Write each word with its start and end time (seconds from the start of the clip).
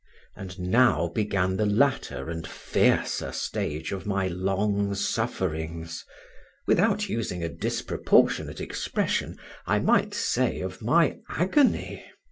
And 0.35 0.59
now 0.59 1.09
began 1.09 1.57
the 1.57 1.65
latter 1.67 2.27
and 2.31 2.47
fiercer 2.47 3.31
stage 3.31 3.91
of 3.91 4.07
my 4.07 4.27
long 4.29 4.95
sufferings; 4.95 6.03
without 6.65 7.07
using 7.07 7.43
a 7.43 7.49
disproportionate 7.49 8.59
expression 8.61 9.37
I 9.67 9.77
might 9.77 10.15
say, 10.15 10.61
of 10.61 10.81
my 10.81 11.19
agony. 11.29 12.03